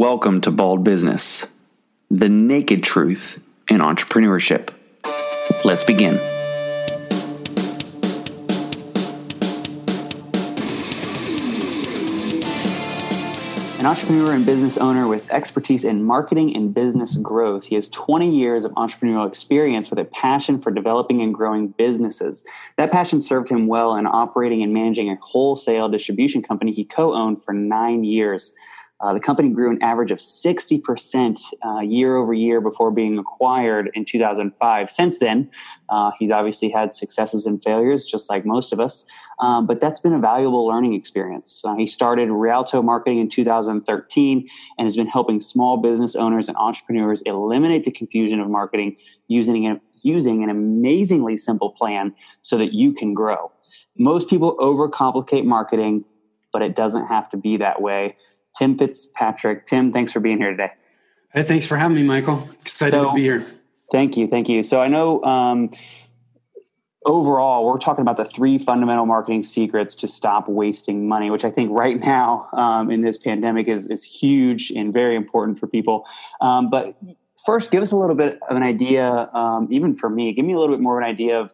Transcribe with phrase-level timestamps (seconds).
[0.00, 1.46] Welcome to Bald Business,
[2.10, 4.70] the naked truth in entrepreneurship.
[5.62, 6.14] Let's begin.
[13.78, 17.64] An entrepreneur and business owner with expertise in marketing and business growth.
[17.64, 22.42] He has 20 years of entrepreneurial experience with a passion for developing and growing businesses.
[22.78, 27.12] That passion served him well in operating and managing a wholesale distribution company he co
[27.12, 28.54] owned for nine years.
[29.00, 33.90] Uh, the company grew an average of 60% uh, year over year before being acquired
[33.94, 34.90] in 2005.
[34.90, 35.50] Since then,
[35.88, 39.06] uh, he's obviously had successes and failures, just like most of us,
[39.38, 41.62] um, but that's been a valuable learning experience.
[41.64, 44.46] Uh, he started Rialto Marketing in 2013
[44.78, 48.96] and has been helping small business owners and entrepreneurs eliminate the confusion of marketing
[49.28, 53.50] using an, using an amazingly simple plan so that you can grow.
[53.98, 56.04] Most people overcomplicate marketing,
[56.52, 58.16] but it doesn't have to be that way.
[58.58, 59.66] Tim Fitzpatrick.
[59.66, 60.70] Tim, thanks for being here today.
[61.32, 62.48] Hey, thanks for having me, Michael.
[62.60, 63.46] Excited so, to be here.
[63.92, 64.26] Thank you.
[64.26, 64.62] Thank you.
[64.62, 65.70] So I know um,
[67.06, 71.50] overall, we're talking about the three fundamental marketing secrets to stop wasting money, which I
[71.50, 76.06] think right now um, in this pandemic is, is huge and very important for people.
[76.40, 76.96] Um, but
[77.44, 80.52] first, give us a little bit of an idea, um, even for me, give me
[80.52, 81.52] a little bit more of an idea of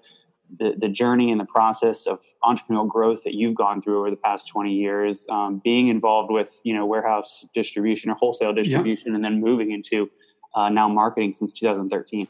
[0.58, 4.16] the, the journey and the process of entrepreneurial growth that you've gone through over the
[4.16, 9.24] past 20 years, um, being involved with, you know, warehouse distribution or wholesale distribution, and
[9.24, 10.10] then moving into
[10.54, 12.26] uh, now marketing since 2013.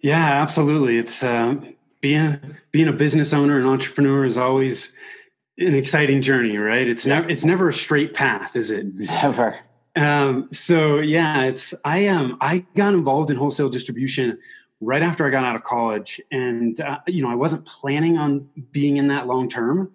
[0.00, 0.98] Yeah, absolutely.
[0.98, 1.54] It's uh,
[2.00, 2.38] being
[2.72, 4.94] being a business owner and entrepreneur is always
[5.58, 6.88] an exciting journey, right?
[6.88, 8.86] It's never it's never a straight path, is it?
[8.94, 9.58] Never.
[9.94, 14.38] Um, so yeah, it's I um I got involved in wholesale distribution
[14.82, 16.20] right after I got out of college.
[16.30, 19.92] And, uh, you know, I wasn't planning on being in that long term.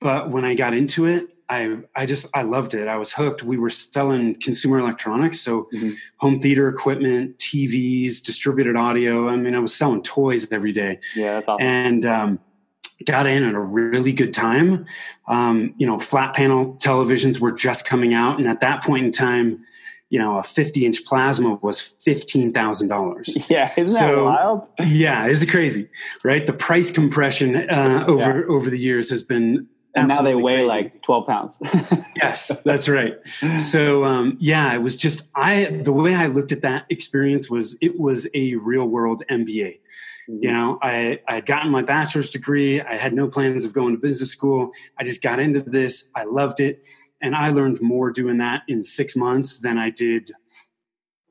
[0.00, 2.88] But when I got into it, I, I just, I loved it.
[2.88, 3.42] I was hooked.
[3.42, 5.40] We were selling consumer electronics.
[5.40, 5.92] So mm-hmm.
[6.18, 9.28] home theater equipment, TVs, distributed audio.
[9.28, 10.98] I mean, I was selling toys every day.
[11.14, 11.66] Yeah, awesome.
[11.66, 12.40] And, um,
[13.04, 14.86] got in at a really good time.
[15.28, 18.38] Um, you know, flat panel televisions were just coming out.
[18.38, 19.60] And at that point in time,
[20.08, 23.50] you know, a 50 inch plasma was $15,000.
[23.50, 23.72] Yeah.
[23.76, 24.66] Isn't so, that wild?
[24.86, 25.26] Yeah.
[25.26, 25.88] Is it crazy?
[26.24, 26.46] Right.
[26.46, 28.46] The price compression uh, over, yeah.
[28.54, 29.66] over the years has been.
[29.94, 30.68] And now they weigh crazy.
[30.68, 31.58] like 12 pounds.
[32.16, 33.14] yes, that's right.
[33.58, 37.78] So, um, yeah, it was just, I, the way I looked at that experience was
[37.80, 39.80] it was a real world MBA.
[40.28, 40.42] Mm-hmm.
[40.42, 42.82] You know, I, I had gotten my bachelor's degree.
[42.82, 44.72] I had no plans of going to business school.
[44.98, 46.08] I just got into this.
[46.14, 46.84] I loved it
[47.20, 50.32] and I learned more doing that in six months than I did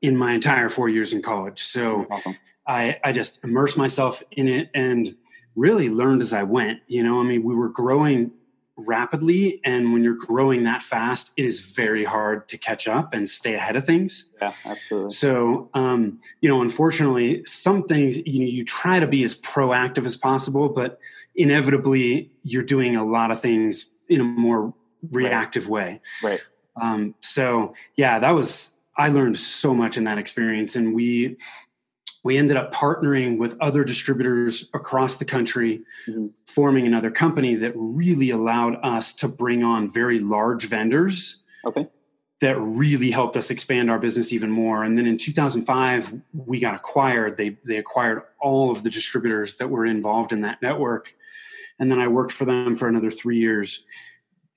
[0.02, 1.62] in my entire four years in college.
[1.62, 2.36] So awesome.
[2.66, 5.14] I, I just immersed myself in it and
[5.54, 6.80] really learned as I went.
[6.86, 8.32] You know, I mean, we were growing
[8.76, 13.26] rapidly, and when you're growing that fast, it is very hard to catch up and
[13.26, 14.30] stay ahead of things.
[14.40, 15.10] Yeah, absolutely.
[15.10, 20.04] So, um, you know, unfortunately, some things you know you try to be as proactive
[20.04, 20.98] as possible, but
[21.34, 24.74] inevitably, you're doing a lot of things in a more
[25.10, 26.00] reactive way.
[26.22, 26.40] Right.
[26.80, 31.36] Um, so yeah, that was I learned so much in that experience, and we
[32.26, 36.26] we ended up partnering with other distributors across the country, mm-hmm.
[36.48, 41.44] forming another company that really allowed us to bring on very large vendors.
[41.64, 41.86] Okay.
[42.40, 44.82] That really helped us expand our business even more.
[44.82, 47.36] And then in 2005, we got acquired.
[47.36, 51.14] They they acquired all of the distributors that were involved in that network,
[51.78, 53.86] and then I worked for them for another three years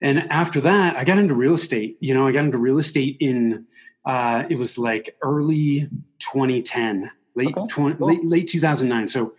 [0.01, 3.17] and after that i got into real estate you know i got into real estate
[3.19, 3.65] in
[4.05, 5.87] uh, it was like early
[6.19, 8.07] 2010 late, okay, 20, cool.
[8.07, 9.33] late late 2009 so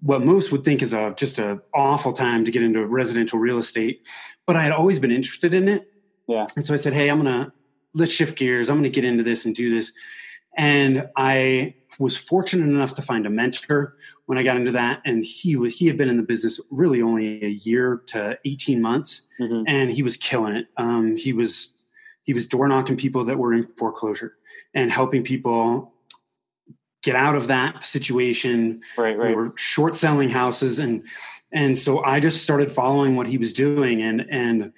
[0.00, 3.58] what most would think is a just a awful time to get into residential real
[3.58, 4.06] estate
[4.46, 5.90] but i had always been interested in it.
[6.28, 6.46] Yeah.
[6.56, 7.52] And so i said hey i'm gonna
[7.94, 8.68] let's shift gears.
[8.68, 9.92] I'm gonna get into this and do this.
[10.56, 13.96] And i was fortunate enough to find a mentor
[14.26, 17.02] when I got into that, and he was he had been in the business really
[17.02, 19.64] only a year to eighteen months, mm-hmm.
[19.66, 20.68] and he was killing it.
[20.76, 21.72] Um, he was
[22.22, 24.36] he was door knocking people that were in foreclosure
[24.72, 25.92] and helping people
[27.02, 28.80] get out of that situation.
[28.96, 29.28] Right, right.
[29.28, 31.06] We were short selling houses, and
[31.52, 34.72] and so I just started following what he was doing, and and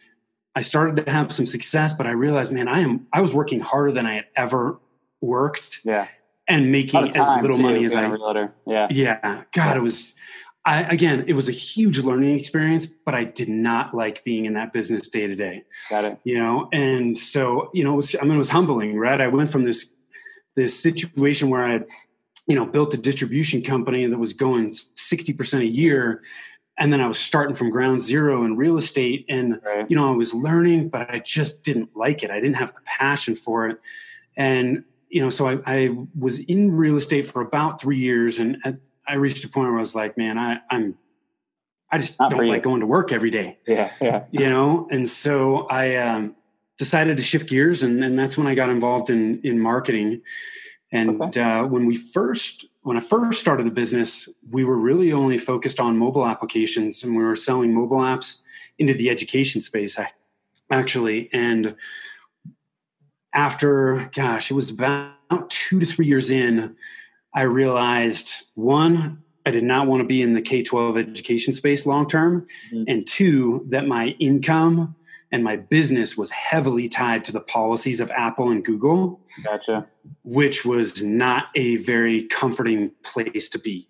[0.55, 1.95] I started to have some success.
[1.95, 4.81] But I realized, man, I am I was working harder than I had ever
[5.21, 5.81] worked.
[5.85, 6.09] Yeah
[6.49, 8.49] and making as little too, money as I.
[8.67, 8.87] Yeah.
[8.91, 9.43] Yeah.
[9.53, 10.15] God, it was.
[10.65, 14.55] I, again, it was a huge learning experience, but I did not like being in
[14.55, 15.63] that business day to day.
[15.89, 16.19] Got it.
[16.25, 19.21] You know, and so you know, it was, I mean, it was humbling, right?
[19.21, 19.93] I went from this
[20.57, 21.87] this situation where I had,
[22.49, 26.23] you know, built a distribution company that was going sixty percent a year
[26.79, 29.87] and then I was starting from ground zero in real estate and right.
[29.89, 32.81] you know I was learning but I just didn't like it I didn't have the
[32.85, 33.81] passion for it
[34.37, 38.81] and you know so I, I was in real estate for about three years and
[39.07, 40.97] I reached a point where I was like man I, I'm
[41.91, 45.09] I just Not don't like going to work every day yeah yeah you know and
[45.09, 46.35] so I um,
[46.79, 50.23] decided to shift gears and, and that's when I got involved in in marketing
[50.93, 51.41] and okay.
[51.41, 55.81] uh, when we first when I first started the business, we were really only focused
[55.81, 58.43] on mobile applications and we were selling mobile apps
[58.79, 59.99] into the education space
[60.71, 61.29] actually.
[61.33, 61.75] And
[63.37, 65.13] after, gosh, it was about
[65.51, 66.75] two to three years in,
[67.35, 71.87] I realized one, I did not want to be in the K 12 education space
[71.87, 72.47] long term.
[72.73, 72.85] Mm-hmm.
[72.89, 74.97] And two, that my income
[75.31, 79.21] and my business was heavily tied to the policies of Apple and Google.
[79.45, 79.87] Gotcha.
[80.25, 83.87] Which was not a very comforting place to be.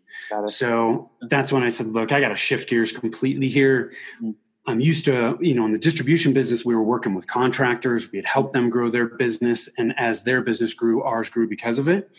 [0.47, 3.93] So that's when I said, look, I got to shift gears completely here.
[4.21, 4.33] Mm-hmm.
[4.67, 8.11] I'm used to, you know, in the distribution business, we were working with contractors.
[8.11, 9.69] We had helped them grow their business.
[9.79, 12.11] And as their business grew, ours grew because of it.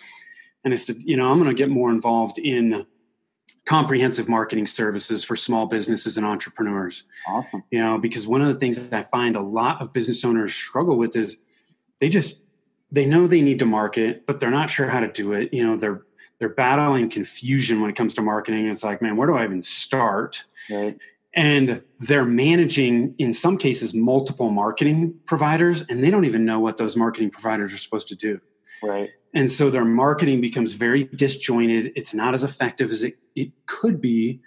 [0.64, 2.86] And I said, you know, I'm going to get more involved in
[3.66, 7.04] comprehensive marketing services for small businesses and entrepreneurs.
[7.28, 7.64] Awesome.
[7.70, 10.54] You know, because one of the things that I find a lot of business owners
[10.54, 11.38] struggle with is
[12.00, 12.42] they just
[12.92, 15.54] they know they need to market, but they're not sure how to do it.
[15.54, 16.04] You know, they're
[16.40, 18.68] they're battling confusion when it comes to marketing.
[18.68, 20.44] It's like, man, where do I even start?
[20.70, 20.98] Right.
[21.38, 26.78] And they're managing, in some cases, multiple marketing providers, and they don't even know what
[26.78, 28.42] those marketing providers are supposed to do.
[28.82, 29.12] Right.
[29.36, 31.92] And so their marketing becomes very disjointed.
[31.96, 34.42] It's not as effective as it, it could be.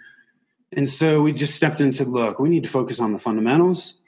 [0.72, 3.18] And so we just stepped in and said, look, we need to focus on the
[3.18, 4.00] fundamentals.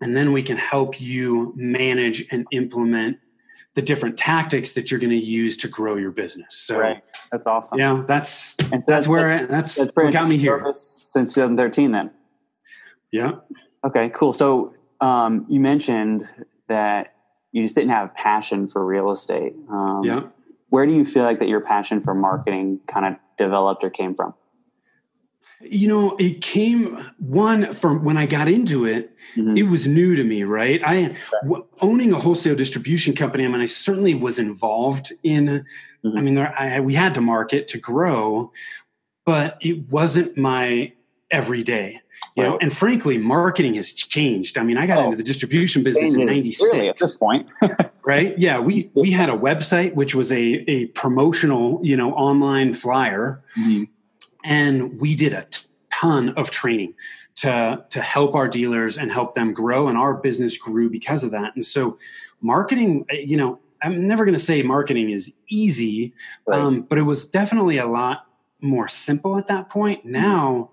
[0.00, 3.18] And then we can help you manage and implement
[3.74, 6.56] the different tactics that you're going to use to grow your business.
[6.56, 7.02] So right.
[7.30, 7.78] that's awesome.
[7.78, 11.92] Yeah, that's and so that's, where that's, that's what got me here since 2013.
[11.92, 12.10] Then.
[13.12, 13.32] Yeah.
[13.84, 14.10] Okay.
[14.10, 14.32] Cool.
[14.32, 16.28] So um, you mentioned
[16.68, 17.14] that
[17.52, 19.54] you just didn't have a passion for real estate.
[19.70, 20.22] Um, yeah.
[20.68, 24.14] Where do you feel like that your passion for marketing kind of developed or came
[24.14, 24.34] from?
[25.62, 29.14] You know, it came one from when I got into it.
[29.36, 29.58] Mm-hmm.
[29.58, 30.80] It was new to me, right?
[30.84, 33.44] I w- owning a wholesale distribution company.
[33.44, 35.66] I mean, I certainly was involved in.
[36.04, 36.18] Mm-hmm.
[36.18, 38.52] I mean, there, I, we had to market to grow,
[39.26, 40.92] but it wasn't my
[41.30, 42.00] everyday
[42.36, 45.82] you know and frankly marketing has changed i mean i got oh, into the distribution
[45.82, 47.48] business in 96 at this point
[48.04, 52.74] right yeah we we had a website which was a a promotional you know online
[52.74, 53.84] flyer mm-hmm.
[54.44, 55.46] And we did a
[55.92, 56.94] ton of training
[57.36, 61.30] to to help our dealers and help them grow and our business grew because of
[61.30, 61.98] that and so
[62.40, 66.12] marketing eh, you know i'm never going to say marketing is easy
[66.46, 66.60] right.
[66.60, 68.26] um, but it was definitely a lot
[68.60, 70.12] more simple at that point mm-hmm.
[70.12, 70.70] now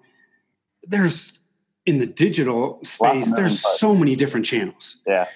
[0.87, 1.39] there's
[1.87, 4.97] in the digital space, there's so many different channels.
[5.07, 5.27] Yeah.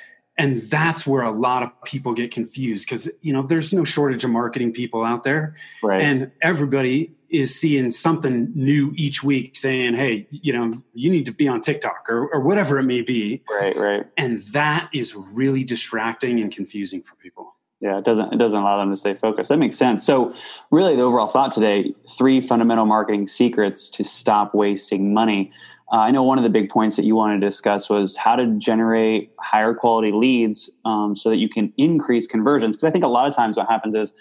[0.42, 4.24] And that's where a lot of people get confused because you know there's no shortage
[4.24, 6.02] of marketing people out there, right.
[6.02, 11.32] and everybody is seeing something new each week, saying, "Hey, you know, you need to
[11.32, 14.08] be on TikTok or, or whatever it may be." Right, right.
[14.18, 17.56] And that is really distracting and confusing for people.
[17.80, 19.50] Yeah, it doesn't it doesn't allow them to stay focused.
[19.50, 20.04] That makes sense.
[20.04, 20.34] So,
[20.72, 25.52] really, the overall thought today: three fundamental marketing secrets to stop wasting money.
[25.92, 28.38] Uh, I know one of the big points that you wanted to discuss was how
[28.38, 32.78] to generate higher quality leads um, so that you can increase conversions.
[32.78, 34.14] Because I think a lot of times what happens is,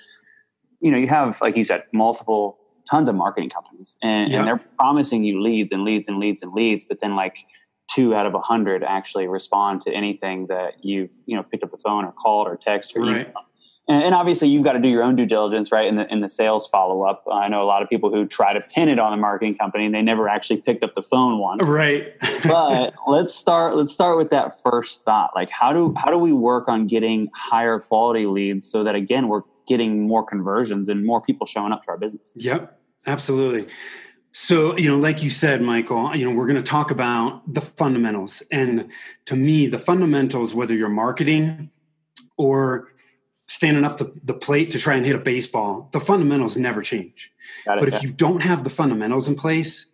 [0.81, 2.59] you know, you have, like you said, multiple
[2.91, 6.53] tons of marketing companies and, and they're promising you leads and leads and leads and
[6.53, 7.37] leads, but then like
[7.95, 11.71] two out of a hundred actually respond to anything that you've, you know, picked up
[11.71, 13.29] the phone or called or text or right.
[13.29, 13.45] email
[13.89, 16.21] and, and, obviously you've got to do your own due diligence right in the in
[16.21, 18.99] the sales follow up i know a lot of people who try to pin it
[18.99, 21.63] on the marketing company and they never actually picked up the phone once.
[21.65, 22.15] Right.
[22.43, 25.33] But let's start let's start with that first thought.
[25.35, 29.29] Like how do how do we work on getting higher quality leads so that again
[29.29, 32.33] we're getting more conversions and more people showing up to our business?
[32.37, 32.81] Yep.
[33.07, 33.71] Absolutely.
[34.33, 37.61] So, you know, like you said, Michael, you know, we're going to talk about the
[37.61, 38.43] fundamentals.
[38.51, 38.89] And
[39.27, 41.71] to me, the fundamentals, whether you're marketing
[42.39, 42.89] or
[43.51, 47.33] standing up the, the plate to try and hit a baseball, the fundamentals never change.
[47.67, 49.87] But if you don't have the fundamentals in place,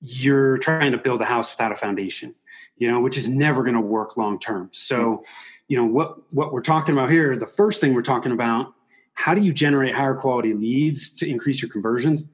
[0.00, 2.36] you're trying to build a house without a foundation,
[2.76, 4.68] you know, which is never going to work long term.
[4.70, 5.22] So, hmm.
[5.66, 8.74] you know, what what we're talking about here, the first thing we're talking about,
[9.14, 12.30] how do you generate higher quality leads to increase your conversions?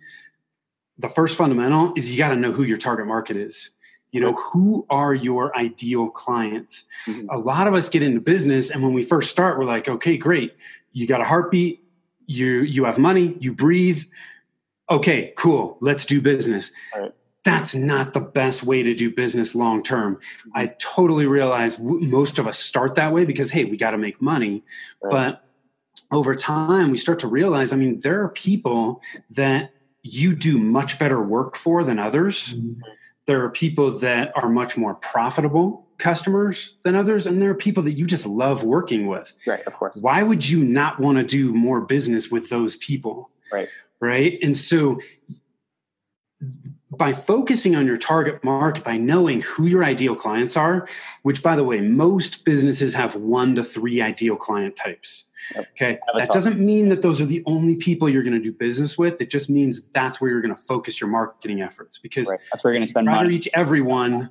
[0.99, 3.71] The first fundamental is you got to know who your target market is
[4.13, 7.29] you know who are your ideal clients mm-hmm.
[7.31, 10.17] a lot of us get into business and when we first start we're like okay
[10.17, 10.55] great
[10.93, 11.83] you got a heartbeat
[12.27, 14.03] you you have money you breathe
[14.91, 17.13] okay cool let's do business right.
[17.45, 20.17] that's not the best way to do business long term.
[20.17, 20.51] Mm-hmm.
[20.55, 24.21] I totally realize most of us start that way because, hey, we got to make
[24.21, 24.65] money.
[25.01, 25.11] Right.
[25.11, 25.45] But
[26.11, 29.71] over time, we start to realize I mean, there are people that
[30.03, 32.55] you do much better work for than others.
[32.55, 32.81] Mm-hmm.
[33.27, 37.83] There are people that are much more profitable customers than others, and there are people
[37.85, 39.35] that you just love working with.
[39.47, 39.97] Right, of course.
[40.01, 43.31] Why would you not want to do more business with those people?
[43.53, 43.69] Right.
[44.01, 44.39] Right.
[44.43, 45.01] And so
[46.97, 50.89] by focusing on your target market, by knowing who your ideal clients are,
[51.23, 55.25] which by the way, most businesses have one to three ideal client types.
[55.57, 55.99] Okay.
[56.17, 59.21] That doesn't mean that those are the only people you're going to do business with.
[59.21, 62.41] It just means that's where you're going to focus your marketing efforts because right.
[62.51, 63.29] that's where you're going to spend money.
[63.29, 64.31] reach everyone.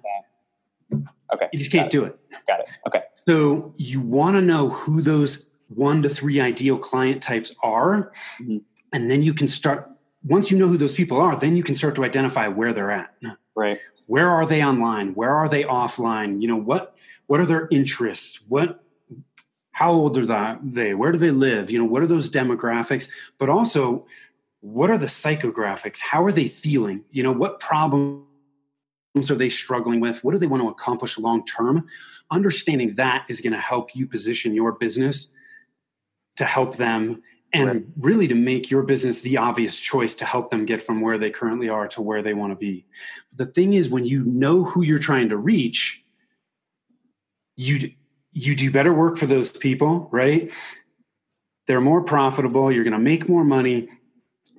[0.92, 1.50] Okay.
[1.52, 2.18] You just can't do it.
[2.48, 2.70] Got it.
[2.88, 3.04] Okay.
[3.28, 8.12] So you want to know who those one to three ideal client types are.
[8.42, 8.58] Mm-hmm.
[8.94, 9.90] And then you can start
[10.26, 12.92] once you know who those people are, then you can start to identify where they're
[12.92, 13.14] at.
[13.56, 13.80] Right.
[14.08, 15.14] Where are they online?
[15.14, 16.42] Where are they offline?
[16.42, 16.96] You know, what
[17.28, 18.40] what are their interests?
[18.48, 18.84] What
[19.72, 20.94] how old are they?
[20.94, 21.70] Where do they live?
[21.70, 23.10] You know, what are those demographics?
[23.38, 24.06] But also,
[24.62, 26.00] what are the psychographics?
[26.00, 27.04] How are they feeling?
[27.12, 28.24] You know, what problems
[29.30, 30.24] are they struggling with?
[30.24, 31.88] What do they want to accomplish long term?
[32.32, 35.32] Understanding that is going to help you position your business
[36.38, 37.22] to help them
[37.56, 37.86] and right.
[38.00, 41.30] really to make your business the obvious choice to help them get from where they
[41.30, 42.86] currently are to where they want to be.
[43.32, 46.04] But the thing is, when you know who you're trying to reach,
[47.56, 47.92] you
[48.34, 50.52] you do better work for those people, right?
[51.68, 52.72] They're more profitable.
[52.72, 53.88] You're going to make more money,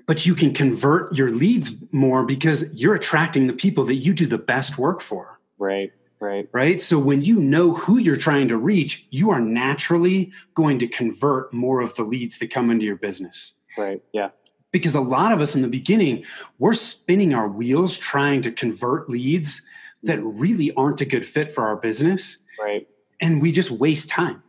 [0.07, 4.27] but you can convert your leads more because you're attracting the people that you do
[4.27, 5.39] the best work for.
[5.59, 5.93] Right.
[6.19, 6.49] Right.
[6.53, 6.81] Right.
[6.81, 11.53] So when you know who you're trying to reach, you are naturally going to convert
[11.53, 13.53] more of the leads that come into your business.
[13.77, 14.03] Right.
[14.13, 14.31] Yeah.
[14.73, 16.25] Because a lot of us in the beginning,
[16.59, 19.63] we're spinning our wheels trying to convert leads
[20.03, 22.39] that really aren't a good fit for our business.
[22.59, 22.87] Right.
[23.21, 24.43] And we just waste time.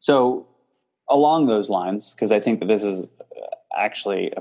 [0.00, 0.48] So,
[1.08, 4.40] along those lines, because I think that this is uh, actually, uh,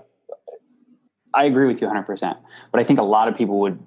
[1.34, 2.38] I agree with you 100%,
[2.72, 3.80] but I think a lot of people would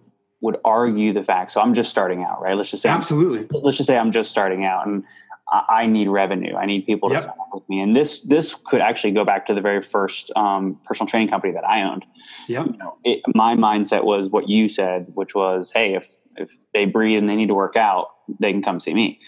[0.45, 1.51] would argue the fact.
[1.51, 2.55] So I'm just starting out, right?
[2.55, 3.41] Let's just say absolutely.
[3.41, 5.03] I'm, let's just say I'm just starting out, and
[5.51, 6.55] I, need revenue.
[6.55, 7.23] I need people to yep.
[7.23, 7.81] sign up with me.
[7.81, 11.55] And this this could actually go back to the very first um, personal training company
[11.55, 12.05] that I owned.
[12.47, 12.65] Yeah.
[12.65, 17.21] You know, my mindset was what you said, which was, hey, if if they breathe
[17.21, 18.09] and they need to work out,
[18.39, 19.21] they can come see me.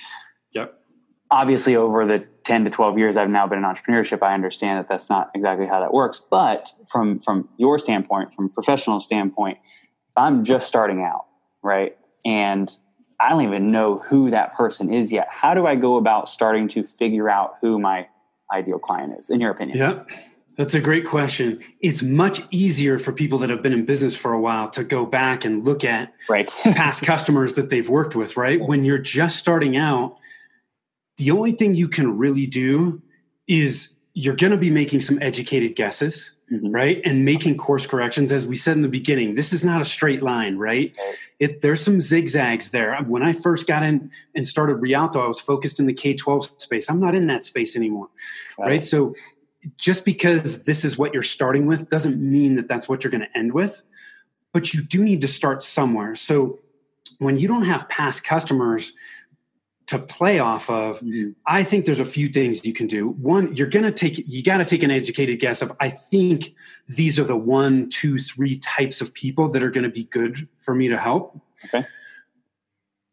[0.52, 0.78] Yep.
[1.30, 4.88] Obviously, over the 10 to 12 years I've now been in entrepreneurship, I understand that
[4.88, 6.20] that's not exactly how that works.
[6.30, 9.56] But from from your standpoint, from a professional standpoint,
[10.16, 11.26] I'm just starting out,
[11.62, 11.96] right?
[12.24, 12.74] And
[13.20, 15.28] I don't even know who that person is yet.
[15.30, 18.08] How do I go about starting to figure out who my
[18.52, 19.78] ideal client is, in your opinion?
[19.78, 20.02] Yeah,
[20.56, 21.62] that's a great question.
[21.80, 25.06] It's much easier for people that have been in business for a while to go
[25.06, 26.48] back and look at right.
[26.62, 28.60] past customers that they've worked with, right?
[28.60, 30.16] When you're just starting out,
[31.18, 33.02] the only thing you can really do
[33.46, 36.70] is you're going to be making some educated guesses mm-hmm.
[36.70, 37.00] right?
[37.04, 40.22] And making course corrections, as we said in the beginning, this is not a straight
[40.22, 40.94] line, right?
[41.38, 42.96] It there's some zigzags there.
[43.02, 46.50] When I first got in and started Rialto, I was focused in the K twelve
[46.58, 46.88] space.
[46.88, 48.08] I'm not in that space anymore,
[48.58, 48.66] right?
[48.66, 48.84] right?
[48.84, 49.14] So
[49.76, 53.26] just because this is what you're starting with doesn't mean that that's what you're going
[53.26, 53.82] to end with,
[54.52, 56.14] but you do need to start somewhere.
[56.14, 56.60] So
[57.18, 58.92] when you don't have past customers
[59.86, 61.30] to play off of mm-hmm.
[61.46, 63.08] i think there's a few things you can do.
[63.10, 66.54] One you're gonna take you gotta take an educated guess of i think
[66.88, 70.74] these are the one two three types of people that are gonna be good for
[70.74, 71.40] me to help.
[71.66, 71.86] Okay.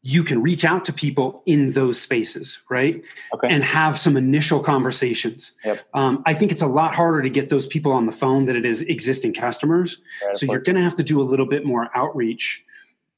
[0.06, 3.02] You can reach out to people in those spaces right?
[3.34, 3.48] Okay.
[3.50, 5.54] and have some initial conversations.
[5.64, 5.80] Yep.
[5.94, 8.56] um, i think it's a lot harder to get those people on the phone than
[8.56, 10.02] it is existing customers.
[10.26, 12.66] Right, so you're going to have to do a little bit more outreach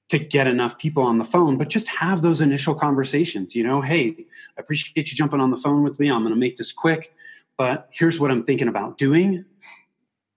[0.09, 3.55] to get enough people on the phone, but just have those initial conversations.
[3.55, 4.15] You know, hey,
[4.57, 6.09] I appreciate you jumping on the phone with me.
[6.09, 7.13] I'm going to make this quick,
[7.57, 9.45] but here's what I'm thinking about doing.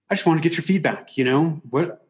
[0.09, 1.17] I just want to get your feedback.
[1.17, 2.05] You know, what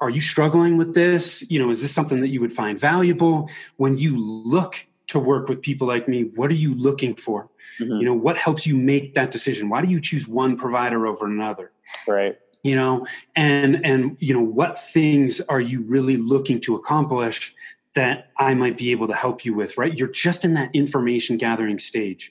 [0.00, 1.48] are you struggling with this?
[1.48, 5.48] You know, is this something that you would find valuable when you look to work
[5.48, 6.24] with people like me?
[6.34, 7.48] What are you looking for?
[7.80, 7.92] Mm-hmm.
[7.92, 9.68] You know, what helps you make that decision?
[9.68, 11.70] Why do you choose one provider over another?
[12.08, 13.06] Right you know?
[13.36, 17.54] And and you know what things are you really looking to accomplish
[17.94, 19.96] that i might be able to help you with right?
[19.96, 22.30] You're just in that information gathering stage.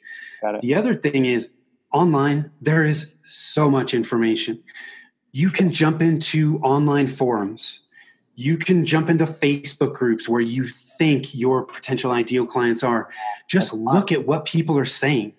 [0.62, 1.50] The other thing is
[1.92, 4.64] online there is so much information.
[5.32, 7.82] You can jump into online forums.
[8.36, 13.10] You can jump into facebook groups where you think your potential ideal clients are.
[13.48, 15.34] Just look at what people are saying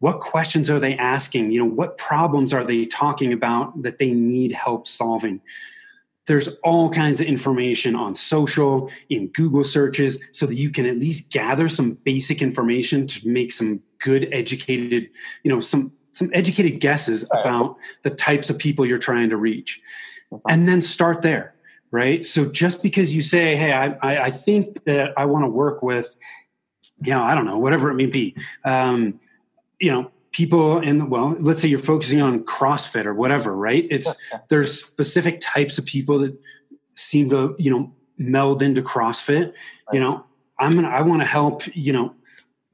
[0.00, 1.52] what questions are they asking?
[1.52, 5.40] You know what problems are they talking about that they need help solving?
[6.26, 10.96] There's all kinds of information on social in google searches so that you can at
[10.96, 15.10] least gather some basic information to make some good educated
[15.42, 19.80] you know some some educated guesses about the types of people you're trying to reach.
[20.48, 21.54] And then start there
[21.92, 22.24] right?
[22.24, 25.82] So just because you say hey i i, I think that i want to work
[25.82, 26.14] with
[27.02, 29.18] you know i don't know whatever it may be um,
[29.80, 33.86] you know people in the well let's say you're focusing on crossfit or whatever right?
[33.90, 34.14] It's
[34.48, 36.38] there's specific types of people that
[36.94, 39.46] seem to you know meld into crossfit.
[39.46, 39.54] Right.
[39.94, 40.24] you know
[40.58, 42.14] i'm gonna i want to help you know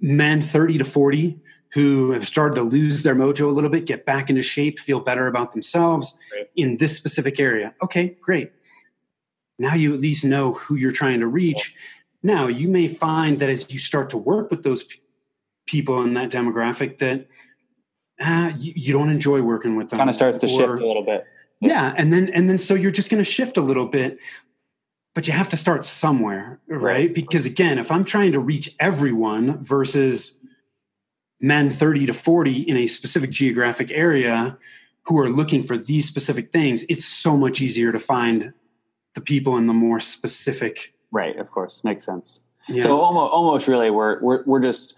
[0.00, 1.38] men 30 to 40
[1.72, 5.00] who have started to lose their mojo a little bit get back into shape feel
[5.00, 6.48] better about themselves right.
[6.56, 7.74] in this specific area.
[7.82, 8.52] Okay great.
[9.58, 11.74] Now you at least know who you're trying to reach.
[12.22, 14.84] Now you may find that as you start to work with those
[15.66, 17.26] people in that demographic that
[18.20, 19.98] uh, you, you, don't enjoy working with them.
[19.98, 21.26] Kind of starts to or, shift a little bit.
[21.60, 24.18] Yeah, and then and then so you're just going to shift a little bit,
[25.14, 26.82] but you have to start somewhere, right?
[26.82, 27.14] right?
[27.14, 30.38] Because again, if I'm trying to reach everyone versus
[31.40, 34.56] men 30 to 40 in a specific geographic area
[35.04, 38.54] who are looking for these specific things, it's so much easier to find
[39.14, 40.94] the people in the more specific.
[41.10, 42.42] Right, of course, makes sense.
[42.68, 42.82] Yeah.
[42.82, 44.94] So almost, almost really, we're we're we're just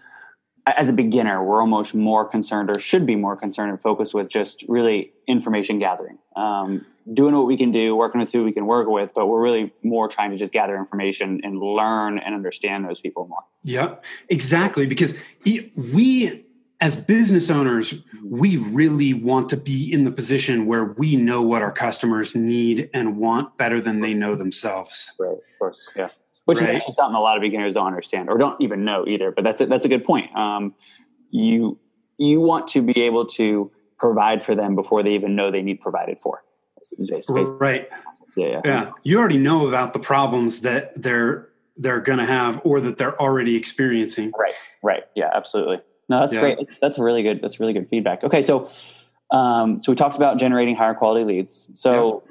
[0.77, 4.29] as a beginner, we're almost more concerned or should be more concerned and focused with
[4.29, 8.65] just really information gathering, um, doing what we can do, working with who we can
[8.65, 12.85] work with, but we're really more trying to just gather information and learn and understand
[12.85, 13.43] those people more.
[13.63, 14.85] Yep, exactly.
[14.85, 16.45] Because we,
[16.81, 21.61] as business owners, we really want to be in the position where we know what
[21.61, 25.13] our customers need and want better than they know themselves.
[25.17, 25.89] Right, of course.
[25.95, 26.09] Yeah
[26.49, 26.69] which right.
[26.69, 29.31] is actually something a lot of beginners don't understand or don't even know either.
[29.31, 30.35] But that's a, that's a good point.
[30.35, 30.73] Um,
[31.29, 31.77] you
[32.17, 35.79] you want to be able to provide for them before they even know they need
[35.79, 36.43] provided for.
[37.59, 37.87] Right.
[38.35, 38.61] Yeah, yeah.
[38.65, 38.91] yeah.
[39.03, 43.19] You already know about the problems that they're they're going to have or that they're
[43.21, 44.31] already experiencing.
[44.37, 44.53] Right.
[44.81, 45.03] Right.
[45.15, 45.29] Yeah.
[45.33, 45.81] Absolutely.
[46.09, 46.41] No, that's yeah.
[46.41, 46.67] great.
[46.81, 47.43] That's a really good.
[47.43, 48.23] That's really good feedback.
[48.23, 48.67] Okay, so
[49.29, 51.69] um, so we talked about generating higher quality leads.
[51.79, 52.23] So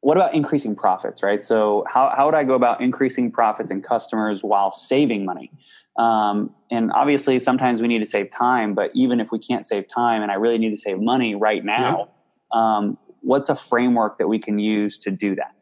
[0.00, 1.44] what about increasing profits, right?
[1.44, 5.50] So how, how would I go about increasing profits and customers while saving money?
[5.96, 9.88] Um, and obviously sometimes we need to save time, but even if we can't save
[9.88, 12.10] time and I really need to save money right now,
[12.54, 12.76] yeah.
[12.76, 15.54] um, what's a framework that we can use to do that?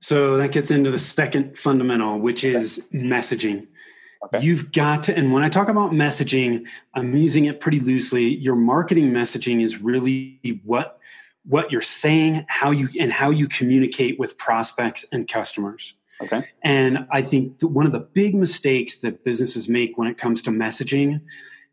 [0.00, 3.68] So that gets into the second fundamental, which is messaging.
[4.26, 4.44] Okay.
[4.44, 8.36] You've got to, and when I talk about messaging, I'm using it pretty loosely.
[8.36, 10.98] Your marketing messaging is really what
[11.44, 15.94] what you're saying, how you and how you communicate with prospects and customers.
[16.20, 16.44] Okay.
[16.62, 20.50] And I think one of the big mistakes that businesses make when it comes to
[20.50, 21.20] messaging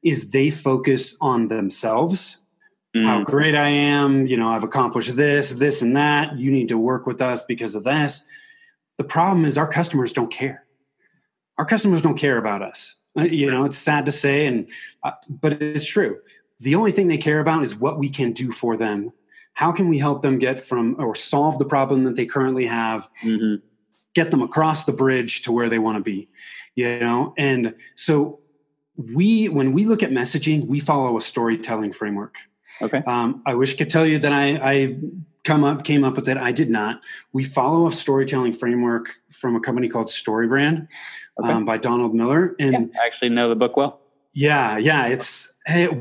[0.03, 2.37] is they focus on themselves.
[2.95, 3.05] Mm.
[3.05, 6.37] How great I am, you know, I've accomplished this, this and that.
[6.37, 8.25] You need to work with us because of this.
[8.97, 10.65] The problem is our customers don't care.
[11.59, 12.95] Our customers don't care about us.
[13.17, 14.67] Uh, you know, it's sad to say and
[15.03, 16.19] uh, but it's true.
[16.61, 19.13] The only thing they care about is what we can do for them
[19.59, 23.09] how can we help them get from or solve the problem that they currently have
[23.23, 23.55] mm-hmm.
[24.13, 26.29] get them across the bridge to where they want to be
[26.79, 27.33] you know?
[27.37, 28.39] And so
[28.95, 32.35] we when we look at messaging we follow a storytelling framework.
[32.81, 33.01] Okay.
[33.05, 34.97] Um, i wish i could tell you that i i
[35.43, 36.37] come up came up with it.
[36.37, 37.01] I did not.
[37.33, 40.87] We follow a storytelling framework from a company called storybrand
[41.41, 41.51] okay.
[41.51, 44.01] um, by donald miller and yeah, i actually know the book well.
[44.33, 45.53] Yeah yeah it's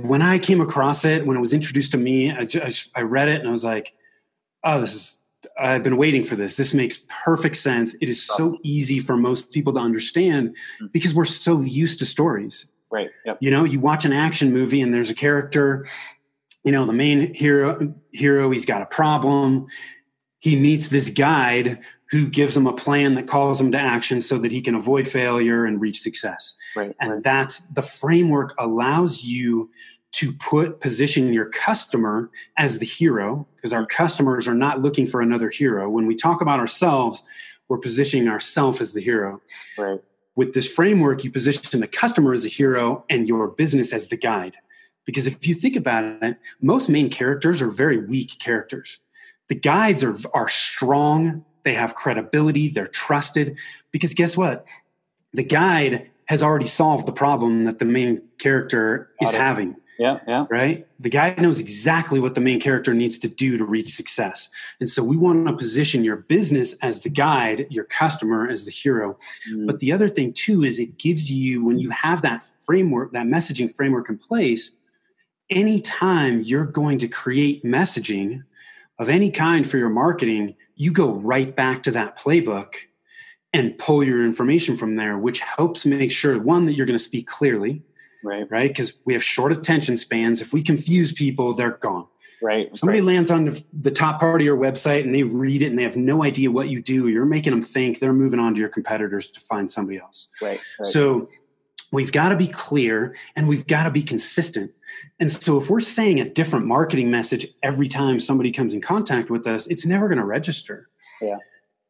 [0.03, 3.29] when I came across it, when it was introduced to me, I, just, I read
[3.29, 3.95] it and I was like,
[4.65, 5.23] oh, this is,
[5.59, 6.57] I've been waiting for this.
[6.57, 7.95] This makes perfect sense.
[8.01, 10.87] It is so easy for most people to understand hmm.
[10.93, 12.69] because we're so used to stories.
[12.91, 13.11] Right.
[13.27, 13.39] Yep.
[13.41, 15.87] You know, you watch an action movie and there's a character,
[16.65, 19.67] you know, the main hero, hero, he's got a problem.
[20.41, 24.39] He meets this guide who gives him a plan that calls him to action so
[24.39, 26.55] that he can avoid failure and reach success.
[26.75, 27.23] Right, and right.
[27.23, 29.71] that's the framework allows you
[30.11, 35.21] to put position your customer as the hero because our customers are not looking for
[35.21, 35.91] another hero.
[35.91, 37.23] When we talk about ourselves,
[37.69, 39.43] we're positioning ourselves as the hero.
[39.77, 40.01] Right.
[40.35, 44.17] With this framework, you position the customer as a hero and your business as the
[44.17, 44.57] guide.
[45.05, 49.01] Because if you think about it, most main characters are very weak characters.
[49.49, 53.59] The guides are, are strong, they have credibility, they're trusted.
[53.91, 54.67] Because guess what?
[55.33, 59.77] The guide has already solved the problem that the main character is having.
[59.99, 60.47] Yeah, yeah.
[60.49, 60.87] Right?
[61.01, 64.49] The guide knows exactly what the main character needs to do to reach success.
[64.79, 68.71] And so we want to position your business as the guide, your customer as the
[68.71, 69.19] hero.
[69.53, 69.67] Mm.
[69.67, 73.27] But the other thing too is it gives you, when you have that framework, that
[73.27, 74.77] messaging framework in place,
[75.51, 78.45] anytime you're going to create messaging,
[78.99, 82.75] of any kind for your marketing, you go right back to that playbook
[83.53, 87.03] and pull your information from there, which helps make sure one that you're going to
[87.03, 87.83] speak clearly,
[88.23, 88.51] right?
[88.51, 90.41] Right, because we have short attention spans.
[90.41, 92.07] If we confuse people, they're gone.
[92.41, 92.69] Right.
[92.71, 93.15] If somebody right.
[93.15, 95.97] lands on the top part of your website and they read it and they have
[95.97, 97.09] no idea what you do.
[97.09, 97.99] You're making them think.
[97.99, 100.29] They're moving on to your competitors to find somebody else.
[100.41, 100.61] Right.
[100.79, 100.87] right.
[100.87, 101.29] So
[101.93, 104.73] we've got to be clear and we've got to be consistent.
[105.21, 109.31] And so if we're saying a different marketing message every time somebody comes in contact
[109.31, 110.89] with us, it's never going to register.
[111.21, 111.39] Yeah.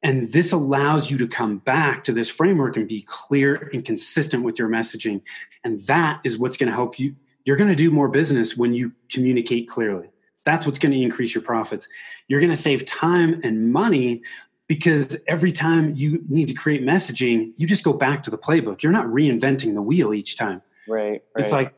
[0.03, 4.45] And this allows you to come back to this framework and be clear and consistent
[4.45, 5.23] with your messaging.
[5.65, 7.17] And that is what's going to help you.
[7.45, 10.09] You're going to do more business when you communicate clearly.
[10.45, 11.89] That's what's going to increase your profits.
[12.29, 14.23] You're going to save time and money
[14.68, 18.83] because every time you need to create messaging, you just go back to the playbook.
[18.83, 20.62] You're not reinventing the wheel each time.
[20.87, 21.11] Right.
[21.11, 21.22] right.
[21.37, 21.74] It's like,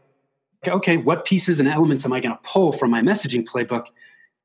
[0.67, 3.87] okay, what pieces and elements am I going to pull from my messaging playbook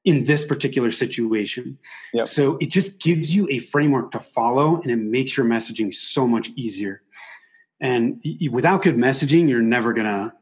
[0.05, 1.79] in this particular situation?
[2.13, 2.27] Yep.
[2.27, 6.27] So it just gives you a framework to follow and it makes your messaging so
[6.27, 7.01] much easier.
[7.81, 10.33] And without good messaging, you're never going to,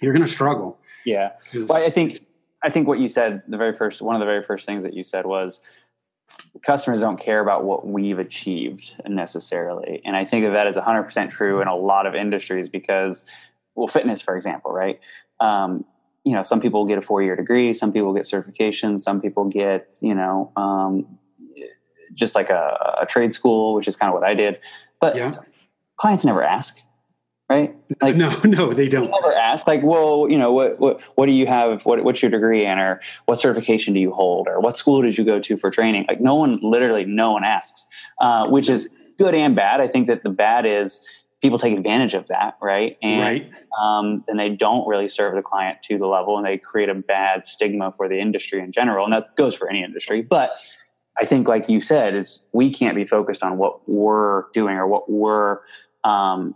[0.00, 0.78] you're going to struggle.
[1.04, 1.32] Yeah.
[1.52, 2.18] Well, I think,
[2.62, 4.94] I think what you said, the very first, one of the very first things that
[4.94, 5.60] you said was,
[6.64, 10.00] customers don't care about what we've achieved necessarily.
[10.04, 13.24] And I think that that is 100% true in a lot of industries because,
[13.74, 15.00] well, fitness, for example, right?
[15.40, 15.84] Um,
[16.24, 19.44] you know, some people get a four year degree, some people get certification, some people
[19.44, 21.18] get, you know, um,
[22.14, 24.58] just like a, a, trade school, which is kind of what I did.
[25.00, 25.34] But yeah.
[25.96, 26.80] clients never ask,
[27.54, 27.76] right?
[28.02, 29.10] Like no, no, they don't.
[29.10, 29.66] They never ask.
[29.66, 31.84] Like, well, you know, what what what do you have?
[31.86, 35.16] What what's your degree in, or what certification do you hold, or what school did
[35.16, 36.06] you go to for training?
[36.08, 37.86] Like, no one, literally, no one asks,
[38.20, 38.88] uh, which is
[39.18, 39.80] good and bad.
[39.80, 41.06] I think that the bad is
[41.40, 42.96] people take advantage of that, right?
[43.02, 43.50] And right.
[43.82, 46.94] Um, then they don't really serve the client to the level, and they create a
[46.94, 50.52] bad stigma for the industry in general, and that goes for any industry, but.
[51.16, 54.88] I think, like you said, is we can't be focused on what we're doing or
[54.88, 55.60] what we're
[56.02, 56.54] um,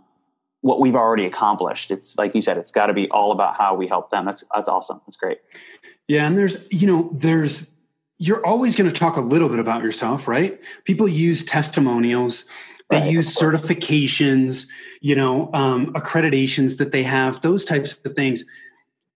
[0.61, 1.91] what we've already accomplished.
[1.91, 4.25] It's like you said, it's got to be all about how we help them.
[4.25, 5.01] That's that's awesome.
[5.05, 5.39] That's great.
[6.07, 7.69] Yeah, and there's you know there's
[8.17, 10.59] you're always going to talk a little bit about yourself, right?
[10.83, 12.45] People use testimonials.
[12.89, 14.67] They Right, use certifications,
[14.99, 18.43] you know, um, accreditations that they have, those types of things.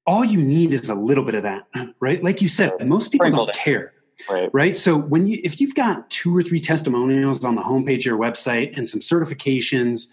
[0.06, 1.64] All you need is a little bit of that,
[2.00, 2.24] right?
[2.24, 3.56] Like you said, most people don't it.
[3.56, 3.94] care
[4.30, 4.50] Right.
[4.54, 8.06] right so when you if you've got two or three testimonials on the homepage of
[8.06, 10.08] your website and some certifications